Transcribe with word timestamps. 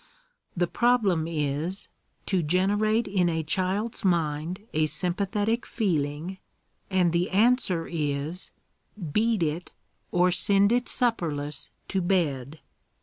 The 0.57 0.65
problem 0.65 1.27
is— 1.27 1.87
to 2.25 2.41
generate 2.41 3.07
'in 3.07 3.29
a 3.29 3.43
child's 3.43 4.03
mind 4.03 4.65
a 4.73 4.87
sympathetic 4.87 5.63
feeling; 5.63 6.39
and 6.89 7.13
the 7.13 7.29
answer 7.29 7.85
is— 7.85 8.49
beat 9.13 9.43
it, 9.43 9.69
or 10.11 10.31
send 10.31 10.71
it 10.71 10.87
supperless 10.89 11.69
to 11.89 12.01
bed 12.01 12.61